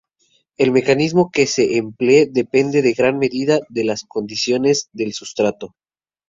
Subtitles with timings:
[0.57, 5.75] El mecanismo que se emplee depende en gran medida de las condiciones del sustrato.